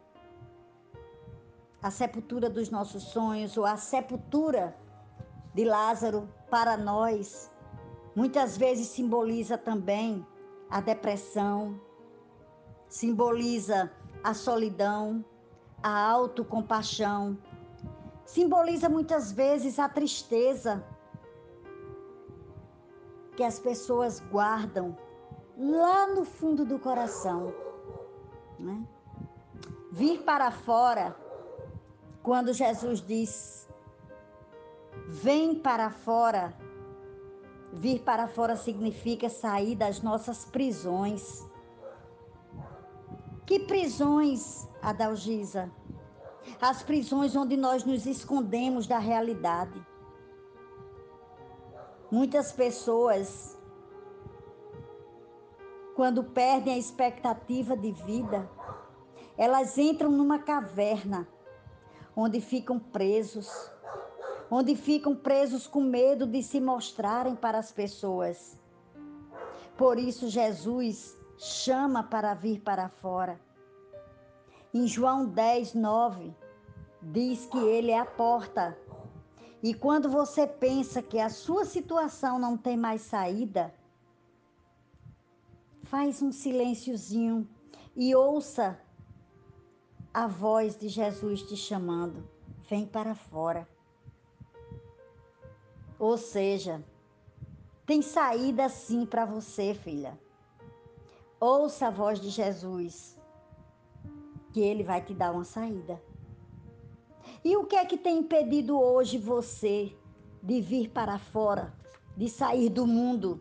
a 1.82 1.90
sepultura 1.90 2.48
dos 2.48 2.70
nossos 2.70 3.04
sonhos, 3.04 3.56
ou 3.56 3.64
a 3.64 3.76
sepultura 3.76 4.76
de 5.54 5.64
Lázaro 5.64 6.28
para 6.50 6.76
nós, 6.76 7.50
muitas 8.14 8.56
vezes 8.56 8.88
simboliza 8.88 9.56
também 9.56 10.24
a 10.68 10.80
depressão, 10.80 11.80
simboliza 12.88 13.90
a 14.22 14.34
solidão, 14.34 15.24
a 15.82 16.10
autocompaixão, 16.10 17.38
simboliza 18.24 18.88
muitas 18.88 19.32
vezes 19.32 19.78
a 19.78 19.88
tristeza 19.88 20.84
que 23.36 23.42
as 23.42 23.58
pessoas 23.58 24.20
guardam 24.30 24.96
lá 25.56 26.06
no 26.06 26.24
fundo 26.24 26.64
do 26.64 26.78
coração. 26.78 27.54
Né? 28.58 28.86
Vir 29.92 30.22
para 30.22 30.50
fora, 30.50 31.16
quando 32.22 32.52
Jesus 32.52 33.00
diz: 33.00 33.68
Vem 35.06 35.54
para 35.54 35.90
fora. 35.90 36.54
Vir 37.72 38.00
para 38.02 38.26
fora 38.26 38.56
significa 38.56 39.28
sair 39.28 39.76
das 39.76 40.02
nossas 40.02 40.44
prisões. 40.44 41.46
Que 43.46 43.60
prisões, 43.60 44.68
Adalgisa? 44.82 45.70
As 46.60 46.82
prisões 46.82 47.36
onde 47.36 47.56
nós 47.56 47.84
nos 47.84 48.06
escondemos 48.06 48.86
da 48.86 48.98
realidade. 48.98 49.84
Muitas 52.10 52.50
pessoas, 52.52 53.56
quando 55.94 56.24
perdem 56.24 56.74
a 56.74 56.78
expectativa 56.78 57.76
de 57.76 57.92
vida, 57.92 58.50
elas 59.36 59.78
entram 59.78 60.10
numa 60.10 60.38
caverna 60.38 61.28
onde 62.16 62.40
ficam 62.40 62.78
presos, 62.78 63.48
onde 64.50 64.74
ficam 64.74 65.14
presos 65.14 65.66
com 65.66 65.80
medo 65.80 66.26
de 66.26 66.42
se 66.42 66.60
mostrarem 66.60 67.36
para 67.36 67.58
as 67.58 67.70
pessoas. 67.70 68.58
Por 69.76 69.98
isso, 69.98 70.28
Jesus 70.28 71.16
chama 71.38 72.02
para 72.02 72.34
vir 72.34 72.60
para 72.60 72.88
fora. 72.88 73.40
Em 74.72 74.86
João 74.86 75.26
10, 75.26 75.74
9, 75.74 76.34
diz 77.02 77.46
que 77.46 77.58
Ele 77.58 77.90
é 77.90 77.98
a 77.98 78.06
porta 78.06 78.76
e 79.62 79.74
quando 79.74 80.08
você 80.08 80.46
pensa 80.46 81.02
que 81.02 81.18
a 81.18 81.28
sua 81.28 81.66
situação 81.66 82.38
não 82.38 82.56
tem 82.56 82.78
mais 82.78 83.02
saída, 83.02 83.74
faz 85.82 86.22
um 86.22 86.32
silênciozinho 86.32 87.46
e 87.94 88.14
ouça 88.14 88.80
a 90.14 90.26
voz 90.26 90.78
de 90.78 90.88
Jesus 90.88 91.42
te 91.42 91.56
chamando. 91.56 92.26
Vem 92.70 92.86
para 92.86 93.14
fora. 93.14 93.68
Ou 95.98 96.16
seja, 96.16 96.82
tem 97.84 98.00
saída 98.00 98.66
sim 98.70 99.04
para 99.04 99.26
você, 99.26 99.74
filha. 99.74 100.18
Ouça 101.38 101.88
a 101.88 101.90
voz 101.90 102.18
de 102.18 102.30
Jesus, 102.30 103.18
que 104.52 104.60
ele 104.60 104.82
vai 104.82 105.00
te 105.00 105.14
dar 105.14 105.32
uma 105.32 105.44
saída. 105.44 106.00
E 107.44 107.56
o 107.56 107.64
que 107.64 107.76
é 107.76 107.84
que 107.84 107.96
tem 107.96 108.18
impedido 108.18 108.78
hoje 108.78 109.18
você 109.18 109.94
de 110.42 110.60
vir 110.60 110.90
para 110.90 111.18
fora, 111.18 111.74
de 112.16 112.28
sair 112.28 112.68
do 112.68 112.86
mundo, 112.86 113.40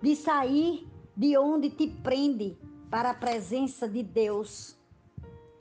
de 0.00 0.14
sair 0.14 0.86
de 1.16 1.36
onde 1.36 1.70
te 1.70 1.88
prende 1.88 2.56
para 2.90 3.10
a 3.10 3.14
presença 3.14 3.88
de 3.88 4.02
Deus, 4.02 4.76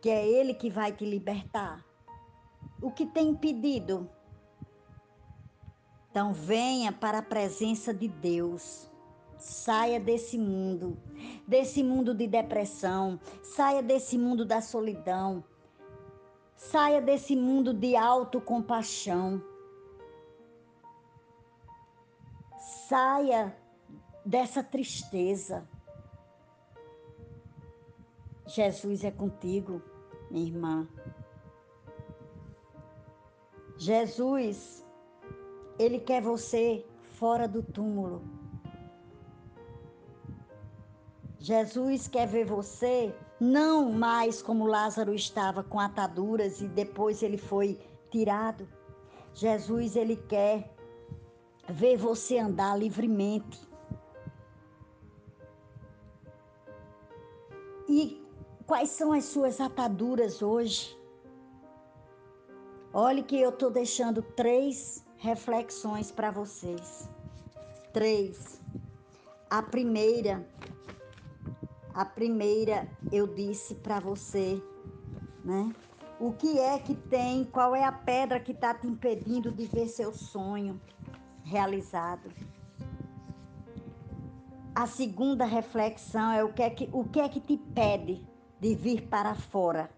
que 0.02 0.10
é 0.10 0.28
Ele 0.28 0.54
que 0.54 0.70
vai 0.70 0.92
te 0.92 1.06
libertar? 1.06 1.84
O 2.82 2.92
que 2.92 3.06
tem 3.06 3.30
impedido? 3.30 4.10
Então 6.12 6.34
venha 6.34 6.92
para 6.92 7.18
a 7.18 7.24
presença 7.24 7.94
de 7.94 8.08
Deus. 8.08 8.90
Saia 9.38 10.00
desse 10.00 10.38
mundo, 10.38 10.98
desse 11.48 11.84
mundo 11.84 12.14
de 12.14 12.28
depressão, 12.28 13.20
saia 13.44 13.84
desse 13.84 14.18
mundo 14.18 14.46
da 14.46 14.62
solidão, 14.62 15.44
Saia 16.56 17.02
desse 17.02 17.36
mundo 17.36 17.74
de 17.74 17.96
autocompaixão. 17.96 19.42
Saia 22.58 23.56
dessa 24.26 24.64
tristeza. 24.64 25.68
Jesus 28.48 29.04
é 29.04 29.12
contigo, 29.12 29.82
minha 30.32 30.48
irmã. 30.48 30.88
Jesus, 33.78 34.86
ele 35.78 36.00
quer 36.00 36.22
você 36.22 36.86
fora 37.18 37.48
do 37.48 37.62
túmulo. 37.62 38.24
Jesus 41.46 42.08
quer 42.08 42.26
ver 42.26 42.44
você 42.44 43.14
não 43.40 43.92
mais 43.92 44.42
como 44.42 44.66
Lázaro 44.66 45.14
estava 45.14 45.64
com 45.64 45.80
ataduras 45.80 46.60
e 46.60 46.68
depois 46.68 47.22
ele 47.22 47.38
foi 47.38 47.80
tirado. 48.10 48.68
Jesus 49.32 49.96
ele 49.96 50.16
quer 50.16 50.74
ver 51.70 51.98
você 51.98 52.40
andar 52.40 52.76
livremente. 52.76 53.62
E 57.88 58.26
quais 58.66 58.90
são 58.90 59.14
as 59.14 59.26
suas 59.26 59.62
ataduras 59.62 60.42
hoje? 60.42 60.98
Olhe 62.92 63.22
que 63.22 63.40
eu 63.40 63.52
estou 63.52 63.70
deixando 63.70 64.24
três 64.24 65.06
reflexões 65.18 66.10
para 66.10 66.32
vocês. 66.32 67.08
Três. 67.94 68.60
A 69.48 69.62
primeira 69.62 70.44
a 71.96 72.04
primeira 72.04 72.88
eu 73.10 73.26
disse 73.26 73.74
para 73.76 74.02
você, 74.02 74.62
né? 75.46 75.74
O 76.20 76.34
que 76.34 76.60
é 76.60 76.78
que 76.78 76.94
tem, 76.94 77.46
qual 77.46 77.74
é 77.74 77.86
a 77.86 77.92
pedra 77.92 78.40
que 78.40 78.52
está 78.52 78.74
te 78.74 78.86
impedindo 78.86 79.50
de 79.50 79.66
ver 79.66 79.88
seu 79.88 80.14
sonho 80.14 80.80
realizado? 81.44 82.30
A 84.74 84.86
segunda 84.86 85.46
reflexão 85.46 86.34
é 86.34 86.44
o 86.44 86.52
que 86.52 86.64
é 86.64 86.70
que, 86.70 86.90
o 86.92 87.06
que, 87.06 87.20
é 87.22 87.30
que 87.30 87.40
te 87.40 87.58
pede 87.58 88.26
de 88.60 88.76
vir 88.76 89.08
para 89.08 89.34
fora 89.34 89.90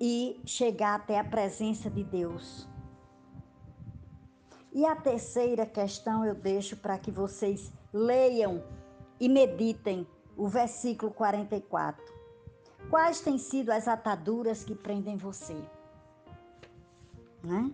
e 0.00 0.40
chegar 0.44 0.96
até 0.96 1.18
a 1.18 1.24
presença 1.24 1.88
de 1.88 2.02
Deus. 2.02 2.68
E 4.72 4.84
a 4.84 4.96
terceira 4.96 5.64
questão 5.64 6.24
eu 6.24 6.34
deixo 6.34 6.76
para 6.76 6.98
que 6.98 7.12
vocês 7.12 7.72
leiam 7.92 8.62
e 9.20 9.28
meditem 9.28 10.06
o 10.36 10.48
versículo 10.48 11.12
44. 11.12 12.04
Quais 12.90 13.20
têm 13.20 13.38
sido 13.38 13.70
as 13.70 13.88
ataduras 13.88 14.64
que 14.64 14.74
prendem 14.74 15.16
você? 15.16 15.56
Né? 17.42 17.70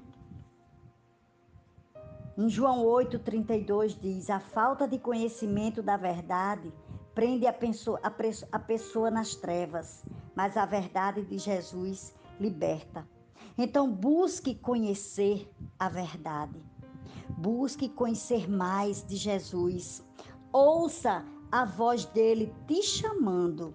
Em 2.37 2.49
João 2.49 2.85
8,32 2.85 3.99
diz: 4.01 4.31
A 4.31 4.41
falta 4.41 4.87
de 4.87 4.99
conhecimento 4.99 5.83
da 5.83 5.97
verdade 5.97 6.73
prende 7.15 7.47
a 7.47 7.53
pessoa, 7.53 8.01
a, 8.03 8.13
a 8.53 8.59
pessoa 8.59 9.11
nas 9.11 9.35
trevas, 9.35 10.05
mas 10.35 10.57
a 10.57 10.65
verdade 10.65 11.23
de 11.23 11.39
Jesus 11.39 12.15
liberta. 12.39 13.07
Então, 13.59 13.93
busque 13.93 14.55
conhecer 14.55 15.51
a 15.79 15.89
verdade. 15.89 16.63
Busque 17.29 17.89
conhecer 17.89 18.49
mais 18.49 19.07
de 19.07 19.17
Jesus. 19.17 20.03
Ouça 20.53 21.25
a 21.51 21.65
voz 21.65 22.05
dele 22.07 22.53
te 22.67 22.83
chamando. 22.83 23.73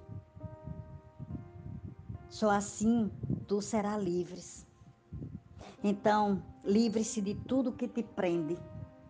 Só 2.29 2.49
assim 2.49 3.09
tu 3.47 3.61
serás 3.61 4.03
livres. 4.03 4.67
Então, 5.81 6.43
livre-se 6.65 7.21
de 7.21 7.33
tudo 7.33 7.71
que 7.71 7.88
te 7.88 8.03
prende 8.03 8.57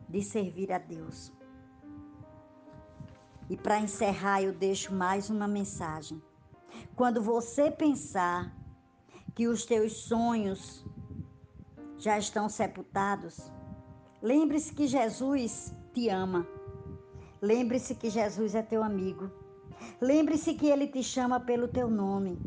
de 0.08 0.22
servir 0.22 0.72
a 0.72 0.78
Deus. 0.78 1.32
E 3.50 3.58
para 3.58 3.80
encerrar, 3.80 4.44
eu 4.44 4.54
deixo 4.54 4.94
mais 4.94 5.30
uma 5.30 5.48
mensagem. 5.48 6.22
Quando 6.96 7.22
você 7.22 7.72
pensar 7.72 8.56
que 9.34 9.48
os 9.48 9.66
teus 9.66 9.94
sonhos 9.94 10.86
já 11.98 12.18
estão 12.20 12.48
sepultados, 12.48 13.52
lembre-se 14.22 14.74
que 14.74 14.86
Jesus 14.86 15.74
te 15.94 16.10
ama 16.10 16.46
Lembre-se 17.52 17.94
que 17.96 18.10
Jesus 18.10 18.56
é 18.56 18.62
teu 18.62 18.82
amigo. 18.84 19.32
Lembre-se 20.02 20.54
que 20.56 20.68
ele 20.68 20.88
te 20.88 21.04
chama 21.04 21.40
pelo 21.40 21.68
teu 21.68 21.90
nome. 21.90 22.40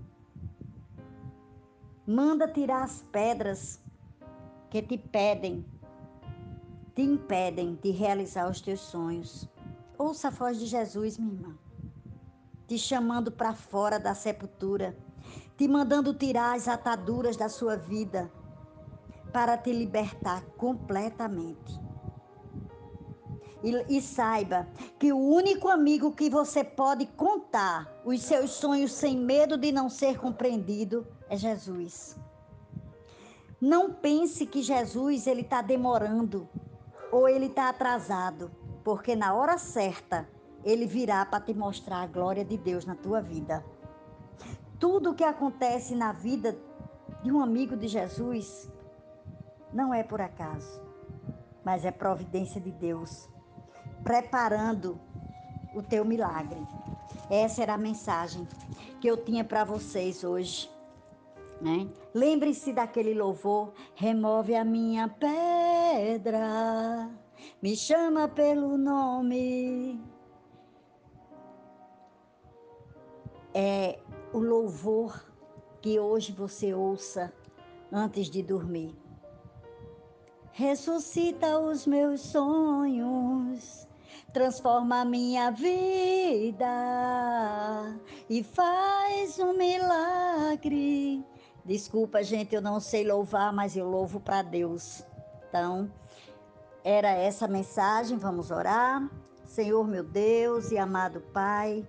Manda 2.07 2.49
tirar 2.49 2.83
as 2.83 3.03
pedras 3.13 3.81
que 4.71 4.83
te 4.83 4.99
pedem 4.99 5.65
te 6.99 7.03
impedem 7.03 7.79
de 7.81 7.93
realizar 7.93 8.51
os 8.51 8.61
teus 8.61 8.81
sonhos. 8.81 9.49
Ouça 9.97 10.27
a 10.27 10.31
voz 10.33 10.59
de 10.59 10.67
Jesus, 10.67 11.17
minha 11.17 11.33
irmã, 11.33 11.57
te 12.67 12.77
chamando 12.77 13.31
para 13.31 13.55
fora 13.55 14.01
da 14.01 14.17
sepultura, 14.17 14.99
te 15.57 15.69
mandando 15.69 16.13
tirar 16.13 16.57
as 16.57 16.67
ataduras 16.67 17.37
da 17.37 17.49
sua 17.49 17.77
vida 17.77 18.29
para 19.33 19.57
te 19.57 19.73
libertar 19.73 20.45
completamente. 20.57 21.88
E, 23.63 23.97
e, 23.97 24.01
saiba 24.01 24.69
que 24.99 25.13
o 25.13 25.19
único 25.19 25.69
amigo 25.69 26.13
que 26.13 26.31
você 26.31 26.63
pode 26.63 27.07
contar 27.07 27.93
os 28.05 28.23
seus 28.23 28.53
sonhos 28.53 28.93
sem 28.93 29.17
medo 29.17 29.59
de 29.59 29.73
não 29.73 29.89
ser 29.89 30.19
compreendido 30.19 31.05
é 31.29 31.37
Jesus. 31.37 32.17
Não 33.61 33.93
pense 33.93 34.47
que 34.47 34.63
Jesus 34.63 35.27
ele 35.27 35.41
está 35.41 35.61
demorando 35.61 36.49
ou 37.11 37.29
ele 37.29 37.47
está 37.47 37.69
atrasado, 37.69 38.51
porque 38.85 39.17
na 39.17 39.35
hora 39.35 39.59
certa 39.59 40.29
ele 40.65 40.87
virá 40.87 41.27
para 41.27 41.45
te 41.45 41.53
mostrar 41.53 42.03
a 42.03 42.07
glória 42.07 42.45
de 42.45 42.57
Deus 42.57 42.85
na 42.85 42.95
tua 42.95 43.21
vida. 43.21 43.65
Tudo 44.79 45.11
o 45.11 45.15
que 45.15 45.25
acontece 45.25 45.97
na 45.97 46.13
vida 46.13 46.57
de 47.25 47.33
um 47.33 47.41
amigo 47.41 47.77
de 47.77 47.89
Jesus 47.89 48.71
não 49.73 49.93
é 49.93 50.05
por 50.05 50.21
acaso, 50.21 50.81
mas 51.65 51.85
é 51.85 51.91
providência 51.91 52.61
de 52.61 52.71
Deus 52.71 53.29
preparando 54.03 54.99
o 55.75 55.83
teu 55.83 56.05
milagre. 56.05 56.61
Essa 57.31 57.63
era 57.63 57.75
a 57.75 57.79
mensagem 57.79 58.47
que 59.01 59.09
eu 59.09 59.17
tinha 59.17 59.45
para 59.45 59.65
vocês 59.65 60.25
hoje. 60.25 60.71
Né? 61.61 61.89
Lembre-se 62.15 62.73
daquele 62.73 63.15
louvor, 63.15 63.73
remove 63.95 64.55
a 64.55 64.65
minha 64.65 65.09
pedra, 65.09 67.11
me 67.61 67.77
chama 67.77 68.29
pelo 68.29 68.79
nome. 68.79 70.01
É 73.53 73.99
o 74.33 74.39
louvor 74.39 75.25
que 75.81 75.99
hoje 75.99 76.33
você 76.33 76.73
ouça 76.73 77.33
antes 77.91 78.31
de 78.31 78.43
dormir. 78.43 78.95
Ressuscita 80.53 81.59
os 81.59 81.87
meus 81.87 82.21
sonhos, 82.21 83.88
transforma 84.33 85.01
a 85.01 85.05
minha 85.05 85.51
vida 85.51 86.67
e 88.29 88.43
faz 88.43 89.39
um 89.39 89.55
milagre. 89.57 91.25
Desculpa, 91.65 92.23
gente, 92.23 92.55
eu 92.55 92.63
não 92.63 92.81
sei 92.81 93.07
louvar, 93.07 93.53
mas 93.53 93.77
eu 93.77 93.89
louvo 93.89 94.21
para 94.21 94.43
Deus. 94.43 95.03
Então, 95.49 95.91
era 96.85 97.11
essa 97.11 97.49
mensagem, 97.49 98.19
vamos 98.19 98.51
orar. 98.51 99.09
Senhor 99.47 99.87
meu 99.87 100.05
Deus 100.05 100.71
e 100.71 100.79
amado 100.79 101.23
Pai, 101.33 101.87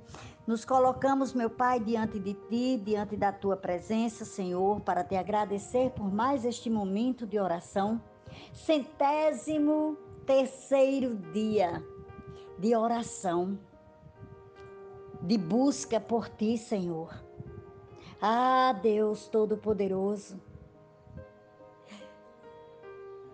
nos 0.47 0.63
colocamos, 0.63 1.33
meu 1.33 1.49
Pai, 1.49 1.79
diante 1.79 2.17
de 2.17 2.33
Ti, 2.33 2.81
diante 2.83 3.17
da 3.17 3.33
Tua 3.33 3.57
presença, 3.57 4.23
Senhor, 4.23 4.79
para 4.79 5.03
te 5.03 5.15
agradecer 5.15 5.91
por 5.91 6.09
mais 6.09 6.45
este 6.45 6.69
momento 6.69 7.27
de 7.27 7.37
oração. 7.37 8.01
Centésimo 8.53 9.97
terceiro 10.25 11.15
dia 11.33 11.83
de 12.59 12.75
oração, 12.75 13.57
de 15.21 15.37
busca 15.37 15.99
por 15.99 16.27
Ti, 16.29 16.57
Senhor. 16.57 17.13
Ah, 18.21 18.73
Deus 18.73 19.27
Todo-Poderoso, 19.27 20.39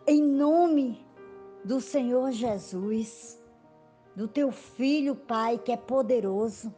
em 0.08 0.22
nome 0.22 1.04
do 1.64 1.82
Senhor 1.82 2.32
Jesus, 2.32 3.42
do 4.16 4.28
Teu 4.28 4.52
Filho, 4.52 5.16
Pai, 5.16 5.58
que 5.58 5.72
é 5.72 5.78
poderoso, 5.78 6.72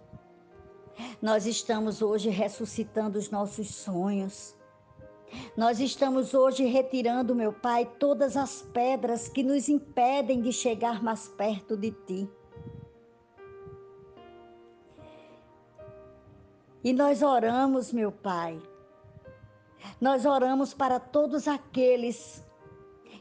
nós 1.21 1.45
estamos 1.45 2.01
hoje 2.01 2.29
ressuscitando 2.29 3.19
os 3.19 3.29
nossos 3.29 3.75
sonhos. 3.75 4.56
Nós 5.55 5.79
estamos 5.79 6.33
hoje 6.33 6.65
retirando, 6.65 7.35
meu 7.35 7.51
Pai, 7.51 7.85
todas 7.99 8.37
as 8.37 8.61
pedras 8.61 9.27
que 9.27 9.43
nos 9.43 9.67
impedem 9.67 10.41
de 10.41 10.51
chegar 10.51 11.03
mais 11.03 11.27
perto 11.27 11.75
de 11.75 11.91
Ti. 11.91 12.29
E 16.83 16.93
nós 16.93 17.21
oramos, 17.21 17.91
meu 17.91 18.11
Pai. 18.11 18.61
Nós 19.99 20.25
oramos 20.25 20.73
para 20.73 20.99
todos 20.99 21.47
aqueles 21.47 22.45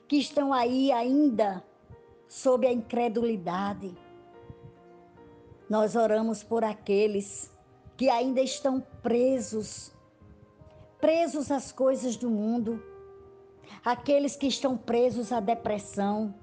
que 0.06 0.16
estão 0.16 0.52
aí 0.52 0.92
ainda 0.92 1.64
sob 2.28 2.66
a 2.66 2.72
incredulidade. 2.72 3.96
Nós 5.68 5.96
oramos 5.96 6.42
por 6.42 6.62
aqueles 6.62 7.52
que 7.96 8.08
ainda 8.08 8.40
estão 8.40 8.80
presos, 9.02 9.95
presos 11.06 11.52
às 11.52 11.70
coisas 11.70 12.16
do 12.16 12.28
mundo, 12.28 12.82
aqueles 13.84 14.34
que 14.34 14.48
estão 14.48 14.76
presos 14.76 15.30
à 15.30 15.38
depressão, 15.38 16.34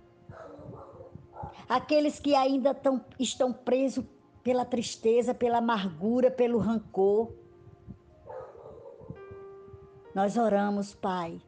aqueles 1.67 2.17
que 2.17 2.33
ainda 2.33 2.73
tão, 2.73 3.03
estão 3.19 3.51
presos 3.51 4.05
pela 4.41 4.63
tristeza, 4.63 5.33
pela 5.33 5.57
amargura, 5.57 6.31
pelo 6.31 6.59
rancor. 6.59 7.33
Nós 10.15 10.37
oramos, 10.37 10.93
Pai, 10.93 11.41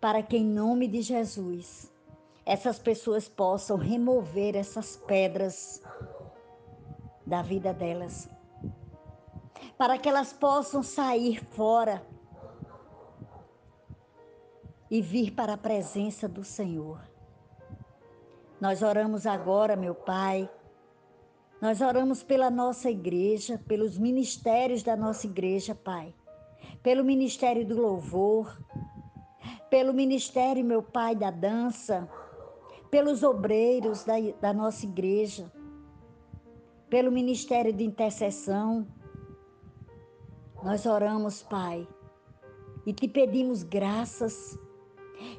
para 0.00 0.22
que 0.22 0.38
em 0.38 0.46
nome 0.46 0.88
de 0.88 1.02
Jesus 1.02 1.92
essas 2.46 2.78
pessoas 2.78 3.28
possam 3.28 3.76
remover 3.76 4.56
essas 4.56 4.96
pedras 4.96 5.82
da 7.26 7.42
vida 7.42 7.74
delas, 7.74 8.30
para 9.76 9.98
que 9.98 10.08
elas 10.08 10.32
possam 10.32 10.82
sair 10.82 11.44
fora 11.50 12.13
e 14.94 15.02
vir 15.02 15.32
para 15.32 15.54
a 15.54 15.58
presença 15.58 16.28
do 16.28 16.44
Senhor. 16.44 17.00
Nós 18.60 18.80
oramos 18.80 19.26
agora, 19.26 19.74
meu 19.74 19.92
Pai, 19.92 20.48
nós 21.60 21.80
oramos 21.80 22.22
pela 22.22 22.48
nossa 22.48 22.88
igreja, 22.88 23.60
pelos 23.66 23.98
ministérios 23.98 24.84
da 24.84 24.96
nossa 24.96 25.26
igreja, 25.26 25.74
Pai. 25.74 26.14
Pelo 26.80 27.02
ministério 27.02 27.66
do 27.66 27.74
louvor, 27.76 28.56
pelo 29.68 29.92
ministério, 29.92 30.64
meu 30.64 30.80
Pai, 30.80 31.16
da 31.16 31.32
dança, 31.32 32.08
pelos 32.88 33.24
obreiros 33.24 34.04
da, 34.04 34.14
da 34.40 34.52
nossa 34.52 34.84
igreja, 34.86 35.50
pelo 36.88 37.10
ministério 37.10 37.72
de 37.72 37.82
intercessão. 37.82 38.86
Nós 40.62 40.86
oramos, 40.86 41.42
Pai, 41.42 41.84
e 42.86 42.92
te 42.92 43.08
pedimos 43.08 43.64
graças, 43.64 44.56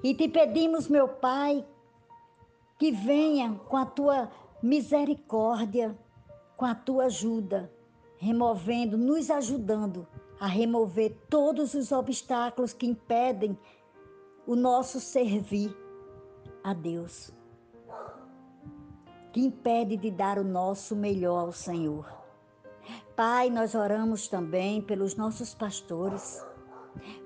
e 0.04 0.14
te 0.14 0.28
pedimos, 0.28 0.88
meu 0.88 1.08
Pai, 1.08 1.66
que 2.78 2.92
venha 2.92 3.60
com 3.68 3.78
a 3.78 3.86
tua 3.86 4.32
misericórdia 4.62 5.98
com 6.56 6.66
a 6.66 6.74
tua 6.74 7.06
ajuda, 7.06 7.72
removendo, 8.18 8.98
nos 8.98 9.30
ajudando 9.30 10.08
a 10.40 10.48
remover 10.48 11.16
todos 11.30 11.74
os 11.74 11.92
obstáculos 11.92 12.74
que 12.74 12.86
impedem 12.86 13.58
o 14.48 14.56
nosso 14.56 15.00
servir 15.00 15.76
a 16.64 16.74
Deus, 16.74 17.32
que 19.32 19.42
impede 19.42 19.98
de 19.98 20.12
dar 20.12 20.38
o 20.38 20.44
nosso 20.44 20.96
melhor 20.96 21.40
ao 21.46 21.52
Senhor. 21.52 22.06
Pai, 23.16 23.50
nós 23.50 23.76
oramos 23.76 24.28
também 24.28 24.82
pelos 24.82 25.16
nossos 25.16 25.54
pastores, 25.54 26.46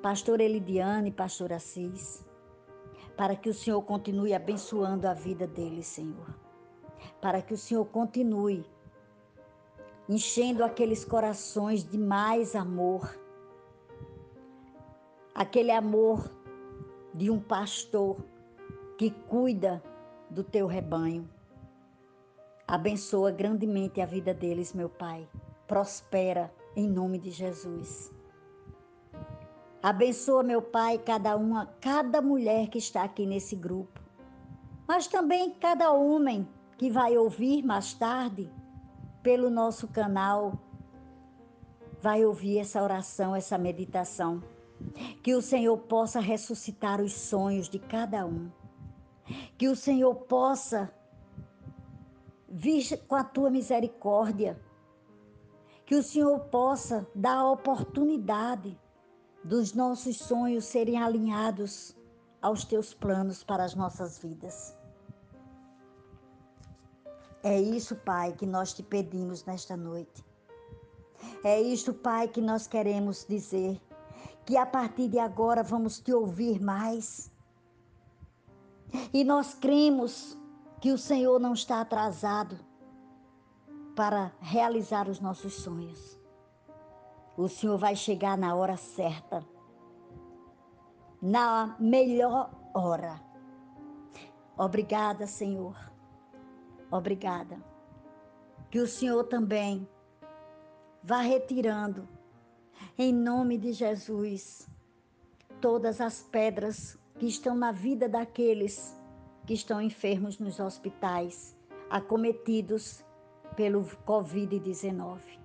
pastor 0.02 0.40
Elidiane 0.40 1.10
e 1.10 1.14
pastor 1.14 1.52
Assis, 1.52 2.24
para 3.20 3.36
que 3.36 3.50
o 3.50 3.54
Senhor 3.54 3.82
continue 3.82 4.34
abençoando 4.34 5.06
a 5.06 5.14
vida 5.14 5.46
deles, 5.46 5.88
Senhor. 5.88 6.34
Para 7.20 7.42
que 7.42 7.54
o 7.54 7.58
Senhor 7.58 7.84
continue 7.84 8.66
enchendo 10.08 10.64
aqueles 10.64 11.04
corações 11.04 11.84
de 11.84 11.98
mais 11.98 12.56
amor. 12.56 13.20
Aquele 15.36 15.70
amor 15.70 16.32
de 17.14 17.30
um 17.30 17.42
pastor 17.42 18.26
que 18.98 19.12
cuida 19.12 19.84
do 20.30 20.42
teu 20.42 20.66
rebanho. 20.66 21.30
Abençoa 22.66 23.32
grandemente 23.32 24.00
a 24.00 24.06
vida 24.06 24.34
deles, 24.34 24.74
meu 24.74 24.88
Pai. 24.88 25.28
Prospera 25.68 26.50
em 26.74 26.88
nome 26.88 27.20
de 27.20 27.32
Jesus. 27.32 28.18
Abençoa, 29.82 30.44
meu 30.44 30.62
Pai, 30.62 30.98
cada 30.98 31.38
uma, 31.38 31.66
cada 31.80 32.22
mulher 32.22 32.68
que 32.68 32.78
está 32.78 33.04
aqui 33.04 33.26
nesse 33.26 33.56
grupo, 33.56 34.02
mas 34.86 35.08
também 35.08 35.52
cada 35.52 35.94
homem 35.94 36.46
que 36.78 36.92
vai 36.92 37.18
ouvir 37.18 37.64
mais 37.64 37.94
tarde 37.94 38.52
pelo 39.24 39.50
nosso 39.50 39.88
canal, 39.88 40.60
vai 42.02 42.26
ouvir 42.26 42.60
essa 42.60 42.84
oração, 42.84 43.34
essa 43.34 43.58
meditação. 43.58 44.44
Que 45.24 45.34
o 45.34 45.42
Senhor 45.42 45.78
possa 45.78 46.20
ressuscitar 46.20 47.02
os 47.02 47.14
sonhos 47.14 47.70
de 47.70 47.80
cada 47.80 48.26
um. 48.26 48.52
Que 49.58 49.70
o 49.70 49.76
Senhor 49.78 50.14
possa 50.14 50.94
vir 52.50 52.98
com 53.08 53.16
a 53.16 53.24
tua 53.24 53.50
misericórdia. 53.50 54.60
Que 55.86 55.96
o 55.96 56.04
Senhor 56.04 56.40
possa 56.46 57.08
dar 57.16 57.38
a 57.38 57.52
oportunidade 57.52 58.78
dos 59.44 59.74
nossos 59.74 60.18
sonhos 60.18 60.66
serem 60.66 60.98
alinhados 61.02 61.96
aos 62.42 62.64
teus 62.64 62.94
planos 62.94 63.44
para 63.44 63.64
as 63.64 63.76
nossas 63.76 64.18
vidas. 64.20 64.76
É 67.42 67.60
isso, 67.60 67.96
Pai, 67.96 68.34
que 68.34 68.46
nós 68.46 68.74
te 68.74 68.84
pedimos 68.84 69.46
nesta 69.46 69.78
noite. 69.78 70.26
É 71.44 71.60
isso, 71.62 71.94
Pai, 71.94 72.28
que 72.28 72.42
nós 72.42 72.68
queremos 72.68 73.26
dizer. 73.28 73.80
Que 74.46 74.58
a 74.58 74.66
partir 74.66 75.08
de 75.08 75.20
agora 75.20 75.64
vamos 75.64 76.00
te 76.00 76.14
ouvir 76.14 76.62
mais. 76.62 77.32
E 79.14 79.24
nós 79.24 79.54
cremos 79.54 80.38
que 80.82 80.92
o 80.92 80.98
Senhor 80.98 81.40
não 81.40 81.54
está 81.54 81.82
atrasado 81.82 82.60
para 83.96 84.32
realizar 84.40 85.08
os 85.08 85.20
nossos 85.20 85.54
sonhos. 85.54 86.19
O 87.40 87.48
Senhor 87.48 87.78
vai 87.78 87.96
chegar 87.96 88.38
na 88.38 88.54
hora 88.54 88.76
certa, 88.76 89.48
na 91.22 91.74
melhor 91.80 92.52
hora. 92.74 93.18
Obrigada, 94.58 95.26
Senhor. 95.26 95.74
Obrigada. 96.92 97.58
Que 98.70 98.80
o 98.80 98.86
Senhor 98.86 99.24
também 99.24 99.88
vá 101.02 101.22
retirando, 101.22 102.10
em 102.98 103.14
nome 103.14 103.58
de 103.58 103.72
Jesus, 103.72 104.70
todas 105.62 106.02
as 106.02 106.22
pedras 106.22 107.00
que 107.18 107.26
estão 107.26 107.56
na 107.56 107.72
vida 107.72 108.10
daqueles 108.10 109.02
que 109.46 109.54
estão 109.54 109.82
enfermos 109.82 110.40
nos 110.40 110.60
hospitais, 110.60 111.58
acometidos 111.90 113.02
pelo 113.56 113.86
Covid-19. 114.06 115.39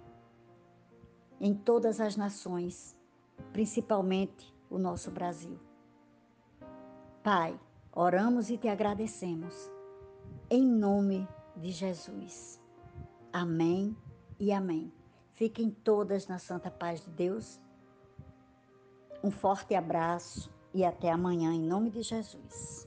Em 1.40 1.54
todas 1.54 2.00
as 2.00 2.16
nações, 2.16 2.96
principalmente 3.52 4.54
o 4.70 4.78
nosso 4.78 5.10
Brasil. 5.10 5.58
Pai, 7.22 7.58
oramos 7.92 8.50
e 8.50 8.58
te 8.58 8.68
agradecemos. 8.68 9.70
Em 10.50 10.64
nome 10.64 11.26
de 11.56 11.70
Jesus. 11.70 12.60
Amém 13.32 13.96
e 14.38 14.52
amém. 14.52 14.92
Fiquem 15.32 15.70
todas 15.70 16.26
na 16.28 16.38
santa 16.38 16.70
paz 16.70 17.04
de 17.04 17.10
Deus. 17.10 17.60
Um 19.22 19.30
forte 19.30 19.74
abraço 19.74 20.52
e 20.72 20.84
até 20.84 21.10
amanhã, 21.10 21.52
em 21.52 21.62
nome 21.62 21.90
de 21.90 22.02
Jesus. 22.02 22.86